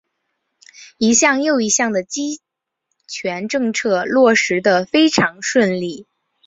[0.97, 2.41] 一项又一项的极
[3.07, 6.07] 权政策落实得非常顺利。